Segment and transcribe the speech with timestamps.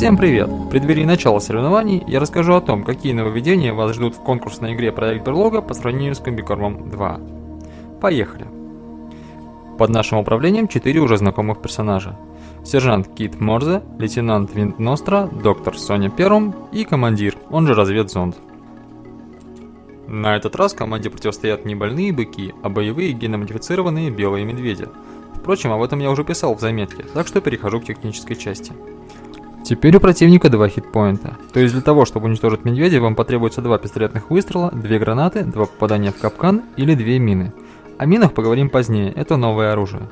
[0.00, 0.48] Всем привет!
[0.48, 4.92] В преддверии начала соревнований я расскажу о том, какие нововведения вас ждут в конкурсной игре
[4.92, 7.20] Проект Берлога по сравнению с Комбикормом 2.
[8.00, 8.46] Поехали!
[9.76, 12.16] Под нашим управлением четыре уже знакомых персонажа.
[12.64, 18.38] Сержант Кит Морзе, лейтенант Винт Ностра, доктор Соня Перум и командир, он же разведзонд.
[20.08, 24.88] На этот раз команде противостоят не больные быки, а боевые геномодифицированные белые медведи.
[25.34, 28.72] Впрочем, об этом я уже писал в заметке, так что перехожу к технической части.
[29.70, 31.36] Теперь у противника два хитпоинта.
[31.52, 35.66] То есть для того, чтобы уничтожить медведя, вам потребуется два пистолетных выстрела, две гранаты, два
[35.66, 37.52] попадания в капкан или две мины.
[37.96, 40.08] О минах поговорим позднее, это новое оружие.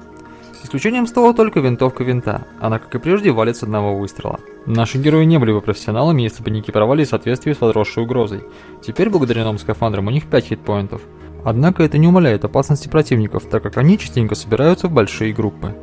[0.63, 4.39] Исключением стала только винтовка винта, она, как и прежде, валит с одного выстрела.
[4.67, 8.45] Наши герои не были бы профессионалами, если бы не экипировали в соответствии с возросшей угрозой.
[8.81, 11.03] Теперь, благодаря новым скафандрам, у них 5 хитпоинтов.
[11.45, 15.75] Однако это не умаляет опасности противников, так как они частенько собираются в большие группы.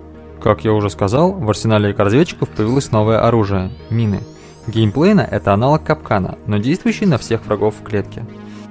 [0.46, 4.22] Как я уже сказал, в арсенале разведчиков появилось новое оружие– мины.
[4.68, 8.28] Геймплейно это аналог капкана, но действующий на всех врагов в клетке.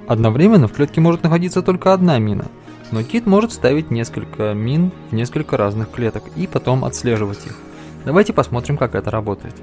[0.07, 2.45] Одновременно в клетке может находиться только одна мина,
[2.91, 7.57] но Кит может ставить несколько мин в несколько разных клеток и потом отслеживать их.
[8.05, 9.55] Давайте посмотрим, как это работает.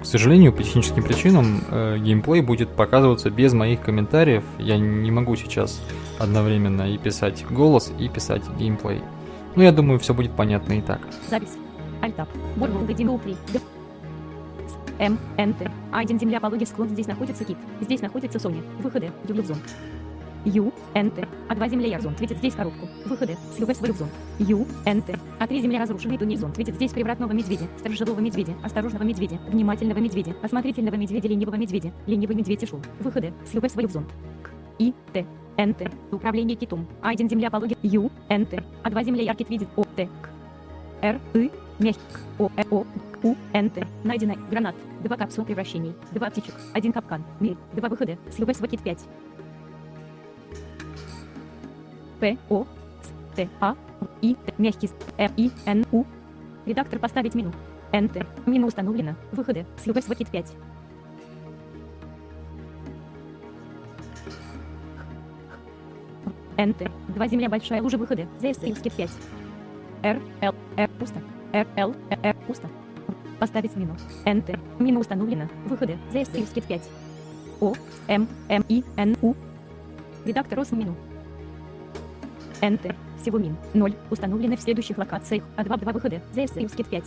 [0.00, 4.44] К сожалению, по техническим причинам э, геймплей будет показываться без моих комментариев.
[4.60, 5.80] Я не могу сейчас
[6.16, 9.02] одновременно и писать голос, и писать геймплей.
[9.56, 11.00] Ну, я думаю, все будет понятно и так.
[11.28, 11.56] Запись.
[12.00, 12.28] Альтап.
[12.56, 13.36] Борвол, Гадимул 3.
[14.98, 15.70] М, НТ.
[15.92, 17.56] А1 земля, пологи, склон, здесь находится кит.
[17.80, 18.62] Здесь находится Соня.
[18.80, 19.10] Выходы.
[19.28, 19.56] Юлюбзон.
[20.44, 21.26] Ю, НТ.
[21.48, 22.18] А2 земля, Ярзонт.
[22.20, 22.88] Видит здесь коробку.
[23.04, 23.36] Выходы.
[23.56, 24.08] Слюбэ свой зон.
[24.38, 25.18] Ю, НТ.
[25.38, 26.56] А3 земля разрушенный тунизонт.
[26.56, 32.36] Видит здесь превратного медведя, сторожевого медведя, осторожного медведя, внимательного медведя, осмотрительного медведя, ленивого медведя, ленивый
[32.36, 32.80] медведь ушел.
[33.00, 33.34] Выходы.
[33.50, 34.06] Слюбэ свой зон.
[34.42, 34.49] К,
[34.80, 35.26] И, Т.
[35.58, 35.92] НТ.
[36.10, 36.86] Управление китом.
[37.02, 37.76] А1 земля пологи.
[37.82, 38.10] Ю.
[38.30, 38.54] НТ.
[38.82, 39.68] А2 земля яркит видит.
[39.76, 39.84] О.
[39.84, 40.08] Т.
[40.22, 40.30] К.
[41.02, 41.20] Р.
[41.34, 41.50] И.
[41.78, 42.00] Мягкий.
[42.38, 42.48] О.
[42.56, 42.62] Э.
[42.70, 42.86] О.
[43.22, 43.34] У.
[43.52, 43.86] НТ.
[44.02, 44.36] Найдено.
[44.50, 44.74] Гранат.
[45.04, 45.94] Два капсул превращений.
[46.12, 46.54] Два птичек.
[46.72, 47.22] Один капкан.
[47.40, 47.58] Мир.
[47.74, 48.16] Два выхода.
[48.34, 48.98] Слюбэ свакит 5.
[52.20, 52.38] П.
[52.48, 52.64] О.
[53.02, 53.36] С.
[53.36, 53.48] Т.
[53.60, 53.76] А.
[54.22, 54.34] И.
[54.34, 54.54] Т.
[54.56, 54.88] Мягкий.
[55.18, 55.30] Р.
[55.36, 55.50] И.
[55.66, 55.84] Н.
[55.92, 56.04] У.
[56.64, 57.52] Редактор поставить мину.
[57.92, 58.26] НТ.
[58.46, 59.14] Мина установлена.
[59.32, 59.66] Выходы.
[59.84, 60.54] Слюбэ свакит 5.
[66.66, 66.90] НТ.
[67.08, 68.28] Два земля большая лужа выходы.
[68.42, 69.10] Илскит 5.
[70.02, 70.20] Р.
[70.42, 70.54] Л.
[70.76, 70.90] Р.
[70.98, 71.20] Пусто.
[71.52, 71.66] Р.
[71.76, 71.94] Л.
[72.10, 72.36] Р.
[72.46, 72.68] Пусто.
[73.38, 73.96] Поставить мину.
[74.26, 74.58] НТ.
[74.78, 75.48] Мина установлена.
[75.66, 75.96] Выходы.
[76.12, 76.90] Илскит 5.
[77.60, 77.74] О.
[78.08, 78.28] М.
[78.48, 78.64] М.
[78.68, 78.84] И.
[78.96, 79.16] Н.
[79.22, 79.34] У.
[80.26, 80.94] Редактор ОС мину.
[82.60, 82.94] НТ.
[83.22, 83.56] Всего мин.
[83.72, 83.94] 0.
[84.10, 85.44] Установлены в следующих локациях.
[85.56, 86.20] А2 2 выходы.
[86.32, 87.04] ЗС Илскит 5.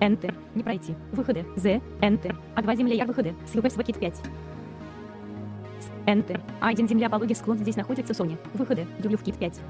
[0.00, 0.34] НТ.
[0.54, 0.94] Не пройти.
[1.12, 1.46] Выходы.
[1.56, 1.80] З.
[2.00, 2.34] НТ.
[2.56, 3.34] А2 земля яр выходы.
[3.46, 4.20] Свакит 5.
[6.06, 6.40] НТ.
[6.60, 8.36] А1 земля пологи склон здесь находится Соня.
[8.52, 8.86] Выходы.
[9.02, 9.60] Юлю в кит 5.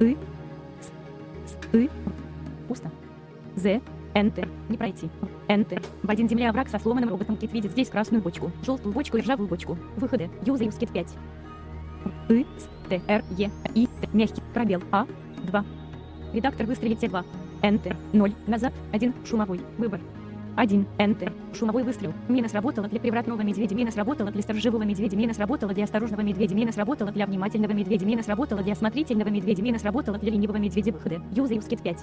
[0.00, 0.16] И.
[1.72, 1.90] И.
[2.68, 2.90] Пусто.
[3.56, 3.80] З.
[4.14, 4.46] НТ.
[4.68, 5.10] Не пройти.
[5.48, 5.82] НТ.
[6.02, 9.20] В один земля враг со сломанным роботом кит видит здесь красную бочку, желтую бочку и
[9.20, 9.76] ржавую бочку.
[9.96, 10.30] Выходы.
[10.44, 11.06] Юза Юскит 5.
[12.28, 12.46] И.
[12.88, 13.00] Т.
[13.06, 13.24] Р.
[13.30, 13.50] Е.
[13.74, 13.86] И.
[13.86, 14.08] Т.
[14.12, 14.42] Мягкий.
[14.52, 14.82] Пробел.
[14.90, 15.06] А.
[15.44, 15.64] 2.
[16.32, 17.24] Редактор выстрелить Т2.
[17.62, 17.96] НТ.
[18.12, 18.32] 0.
[18.46, 18.72] Назад.
[18.92, 19.14] 1.
[19.24, 19.60] Шумовой.
[19.78, 20.00] Выбор.
[20.56, 20.86] 1.
[20.98, 21.32] НТ.
[21.56, 22.12] Шумовой выстрел.
[22.28, 23.74] Мина сработала для превратного медведя.
[23.74, 25.16] Мина сработала для сторожевого медведя.
[25.16, 26.54] Мина сработала для осторожного медведя.
[26.54, 28.06] Мина сработала для внимательного медведя.
[28.06, 29.62] Мина сработала для осмотрительного медведя.
[29.62, 30.92] Мина сработала для ленивого медведя.
[30.92, 31.20] Выходы.
[31.34, 31.98] Юза Юскит 5.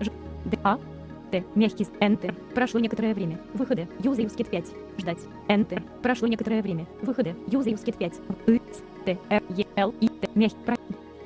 [0.00, 0.10] Ж.
[0.46, 0.58] Д.
[0.64, 0.78] А.
[1.30, 1.44] Т.
[1.54, 1.86] Мягкий.
[2.00, 2.34] НТ.
[2.54, 3.38] Прошло некоторое время.
[3.54, 3.88] Выходы.
[4.00, 4.66] Юза Юскит 5.
[4.98, 5.20] Ждать.
[5.48, 5.82] НТ.
[6.02, 6.86] Прошло некоторое время.
[7.02, 7.34] Выходы.
[7.46, 8.20] Юза Юскит 5.
[8.46, 8.60] И.
[9.04, 9.18] Т.
[9.30, 9.42] Р.
[9.56, 9.66] Е.
[9.76, 9.94] Л.
[10.00, 10.08] И.
[10.08, 10.28] Т.
[10.34, 10.81] Мягкий.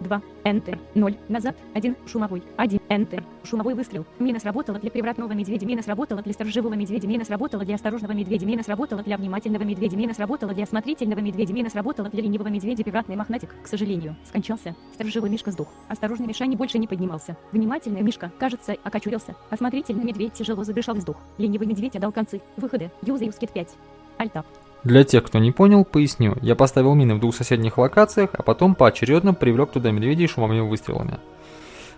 [0.07, 0.23] 2.
[0.45, 0.79] НТ.
[0.95, 1.17] 0.
[1.29, 1.57] Назад.
[1.75, 1.97] 1.
[2.07, 2.43] Шумовой.
[2.57, 2.81] 1.
[2.89, 3.23] НТ.
[3.45, 4.07] Шумовой выстрел.
[4.19, 5.67] Мина сработала для превратного медведя.
[5.67, 7.07] Мина сработала для сторожевого медведя.
[7.07, 8.47] Мина сработала для осторожного медведя.
[8.47, 9.97] Мина сработала для внимательного медведя.
[9.97, 11.53] Мина сработала для осмотрительного медведя.
[11.53, 12.85] Мина сработала для ленивого медведя.
[12.85, 14.75] Превратный мохнатик, к сожалению, скончался.
[14.95, 15.69] Сторожевый мишка сдох.
[15.89, 17.37] Осторожный Мишани больше не поднимался.
[17.53, 19.35] Внимательный мишка, кажется, окочурился.
[19.51, 21.17] Осмотрительный медведь тяжело задышал и сдох.
[21.39, 22.41] Ленивый медведь отдал концы.
[22.57, 22.91] Выходы.
[23.03, 23.75] Юза Юскит 5.
[24.19, 24.47] Альтап.
[24.87, 26.37] Для тех, кто не понял, поясню.
[26.43, 31.19] Я поставил мины в двух соседних локациях, а потом поочередно привлек туда медведей шумовыми выстрелами.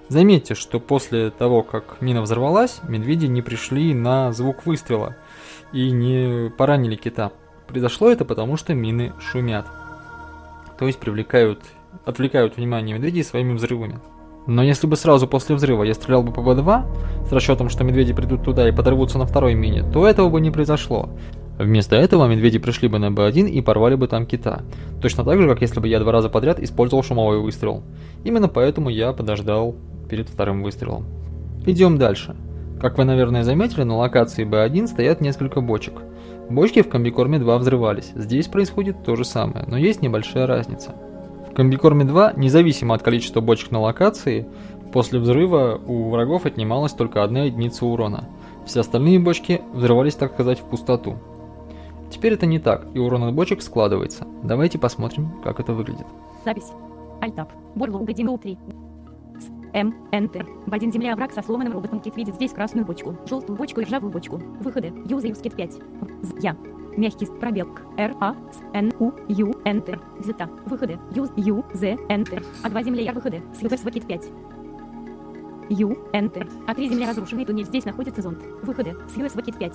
[0.09, 5.17] Заметьте, что после того, как мина взорвалась, медведи не пришли на звук выстрела
[5.71, 7.31] и не поранили кита.
[7.67, 9.67] Произошло это потому, что мины шумят.
[10.79, 11.61] То есть привлекают,
[12.07, 14.01] отвлекают внимание медведей своими взрывами.
[14.47, 18.15] Но если бы сразу после взрыва я стрелял бы по Б2, с расчетом, что медведи
[18.15, 21.11] придут туда и подорвутся на второй мине, то этого бы не произошло.
[21.59, 24.63] Вместо этого медведи пришли бы на Б1 и порвали бы там кита.
[25.03, 27.83] Точно так же, как если бы я два раза подряд использовал шумовой выстрел.
[28.25, 29.75] Именно поэтому я подождал
[30.09, 31.05] перед вторым выстрелом.
[31.67, 32.37] Идем дальше.
[32.81, 35.95] Как вы, наверное, заметили, на локации B1 стоят несколько бочек.
[36.49, 38.13] Бочки в Комбикорме 2 взрывались.
[38.15, 40.95] Здесь происходит то же самое, но есть небольшая разница.
[41.51, 44.47] В Комбикорме 2, независимо от количества бочек на локации,
[44.93, 48.25] После взрыва у врагов отнималась только одна единица урона.
[48.65, 51.17] Все остальные бочки взрывались, так сказать, в пустоту.
[52.11, 54.27] Теперь это не так, и урон от бочек складывается.
[54.43, 56.07] Давайте посмотрим, как это выглядит.
[56.45, 56.73] Запись.
[57.21, 57.53] Альтап.
[57.75, 58.59] Борлоу Димул 3.
[59.39, 59.47] С.
[59.75, 59.95] М.
[60.13, 60.47] НТ.
[60.67, 63.85] В один земля враг со сломанным роботом кит видит здесь красную бочку, желтую бочку и
[63.85, 64.37] ржавую бочку.
[64.61, 64.93] Выходы.
[65.07, 65.73] Юза Скит 5.
[66.23, 66.35] З.
[66.41, 66.57] Я.
[66.97, 67.69] Мягкий пробел.
[67.97, 68.17] Р.
[68.21, 68.35] А.
[68.53, 68.61] С.
[68.73, 68.93] Н.
[68.99, 69.13] У.
[69.29, 69.53] Ю.
[69.65, 69.99] Т.
[70.21, 70.49] Зета.
[70.67, 70.99] Выходы.
[71.15, 71.31] Юз.
[71.37, 71.65] Ю.
[71.75, 71.97] З.
[72.09, 72.43] Т.
[72.63, 73.43] А два земля выходы.
[73.55, 73.63] С.
[73.63, 74.31] Юз Кит 5.
[75.71, 75.97] Ю.
[76.13, 76.47] Т.
[76.67, 77.67] А три земля разрушенный туннель.
[77.67, 78.39] Здесь находится зонд.
[78.63, 78.97] Выходы.
[79.13, 79.17] С.
[79.17, 79.75] Юз Кит 5.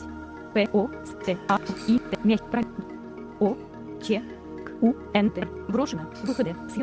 [0.53, 0.69] П.
[0.73, 0.89] О.
[1.03, 1.25] С.
[1.25, 1.37] Т.
[1.47, 1.59] А.
[1.87, 1.99] И.
[1.99, 2.17] Т.
[2.23, 2.69] Мягкий пробел.
[3.39, 3.57] О.
[4.01, 4.21] Ч.
[4.65, 4.71] К.
[4.81, 4.93] У.
[5.13, 5.47] Т.
[5.67, 6.03] Брошено.
[6.23, 6.55] Выходы.
[6.69, 6.77] С.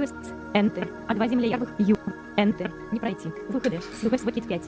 [0.55, 0.71] Н.
[0.71, 0.89] Т.
[1.09, 1.71] А два земля ярвых.
[1.79, 1.97] Ю.
[2.37, 2.73] Т.
[2.93, 3.29] Не пройти.
[3.49, 3.81] Выходы.
[3.81, 4.03] С.
[4.03, 4.63] Юз Кит 5.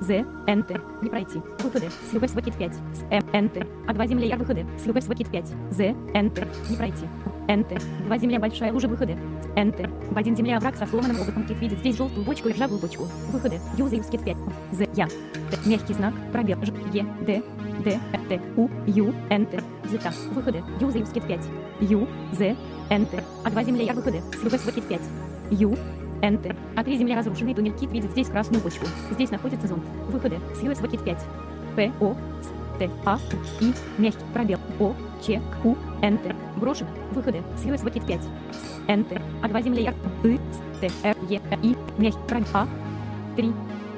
[0.00, 0.70] З, НТ,
[1.02, 1.38] не пройти.
[1.58, 1.90] Выходы.
[2.10, 2.74] С ЮБ Свокит 5.
[2.74, 3.66] С М, НТ.
[3.86, 4.66] А два земля я выходы.
[4.78, 5.46] С ЮБ Свокит 5.
[5.70, 7.08] З, НТ, не пройти.
[7.48, 7.80] НТ.
[8.06, 9.16] Два земля большая лужа выходы.
[9.56, 9.88] НТ.
[10.10, 13.06] В один земля враг со сломанным роботом кит видит здесь желтую бочку и ржавую бочку.
[13.32, 13.60] Выходы.
[13.76, 14.36] Юза Юскит 5.
[14.72, 15.06] З, Я.
[15.06, 15.58] Т.
[15.66, 16.14] Мягкий знак.
[16.32, 16.58] Пробел.
[16.64, 17.42] Ж, Е, Д,
[17.84, 19.62] Д, Т, У, Ю, НТ.
[19.90, 20.12] Зета.
[20.34, 20.62] Выходы.
[20.80, 21.40] Юза Юскит 5.
[21.80, 22.56] Ю, З,
[22.90, 23.22] НТ.
[23.44, 24.20] А два земля я выходы.
[24.40, 25.00] С ЮБ Свокит 5.
[25.50, 25.76] Ю,
[26.22, 26.56] НТ.
[26.76, 28.86] А три земля разрушенный туннель кит видит здесь красную бочку.
[29.10, 29.82] Здесь находится зонд.
[30.10, 30.38] Выходы.
[30.54, 31.18] С ЮС Кит 5.
[31.76, 33.18] П, О, С, Т, А,
[33.60, 34.94] И, мягкий, пробел, О,
[35.24, 36.34] Ч, У, Н, Т.
[36.56, 36.90] Брошено.
[37.12, 37.42] Выходы.
[37.56, 38.20] С Кит 5.
[38.20, 38.28] С,
[38.88, 39.20] Н, Т.
[39.42, 39.94] А два земля я,
[40.28, 40.38] И,
[40.80, 42.68] Т, Р, Е, И, мягкий, пробел, А,
[43.36, 43.52] 3,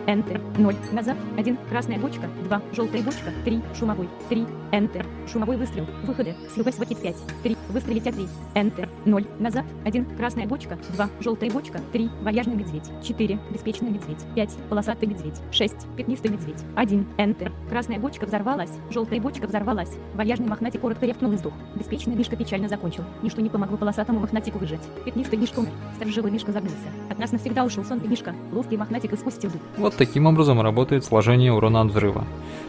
[0.07, 5.87] НТ, 0, назад, 1, красная бочка, 2, желтая бочка, 3, шумовой, 3, НТ, шумовой выстрел,
[6.05, 8.29] выходы, с Свокит 5, 3, выстрелить 3,
[8.63, 14.19] НТ, 0, назад, 1, красная бочка, 2, желтая бочка, 3, вояжный медведь, 4, беспечный медведь,
[14.35, 20.49] 5, полосатый медведь, 6, пятнистый медведь, 1, НТ, красная бочка взорвалась, желтая бочка взорвалась, вояжный
[20.49, 24.81] мохнатик коротко рявкнул и сдох, беспечный мишка печально закончил, ничто не помогло полосатому мохнатику выжить,
[25.05, 26.77] пятнистый мишка умер, сторожевой мишка загнулся,
[27.09, 29.61] от нас навсегда ушел сон мишка, ловкий мохнатик испустил дух.
[29.77, 32.25] Вот таким образом работает сложение урона от взрыва.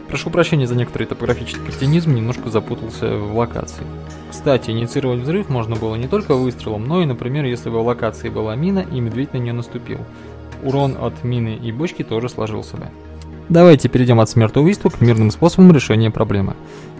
[0.07, 3.83] Прошу прощения за некоторый топографический кретинизм, немножко запутался в локации.
[4.29, 8.29] Кстати, инициировать взрыв можно было не только выстрелом, но и, например, если бы в локации
[8.29, 9.99] была мина и медведь на нее наступил.
[10.63, 12.87] Урон от мины и бочки тоже сложился бы.
[13.49, 16.55] Давайте перейдем от смертоубийства к мирным способам решения проблемы.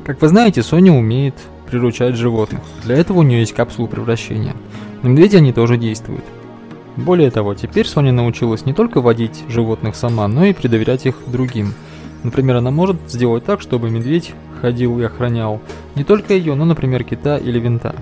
[0.05, 1.35] Как вы знаете, Соня умеет
[1.69, 2.61] приручать животных.
[2.85, 4.55] Для этого у нее есть капсулы превращения.
[5.01, 6.23] На медведя они тоже действуют.
[6.95, 11.73] Более того, теперь Соня научилась не только водить животных сама, но и предоверять их другим.
[12.23, 15.61] Например, она может сделать так, чтобы медведь ходил и охранял
[15.95, 17.95] не только ее, но, например, кита или винта.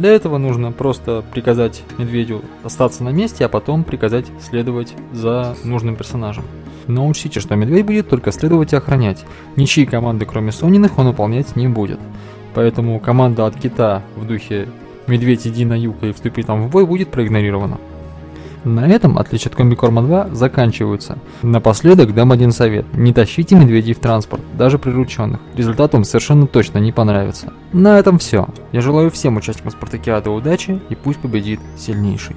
[0.00, 5.94] Для этого нужно просто приказать медведю остаться на месте, а потом приказать следовать за нужным
[5.94, 6.44] персонажем.
[6.86, 9.26] Но учтите, что медведь будет только следовать и охранять.
[9.56, 12.00] Ничьи команды, кроме Сониных, он выполнять не будет.
[12.54, 14.68] Поэтому команда от кита в духе
[15.06, 17.76] «Медведь, иди на юг и вступи там в бой» будет проигнорирована.
[18.64, 21.18] На этом отличия от Комбикорма 2 заканчиваются.
[21.42, 22.84] Напоследок дам один совет.
[22.94, 25.40] Не тащите медведей в транспорт, даже прирученных.
[25.56, 27.52] Результат вам совершенно точно не понравится.
[27.72, 28.48] На этом все.
[28.72, 32.36] Я желаю всем участникам Спартакиады удачи и пусть победит сильнейший.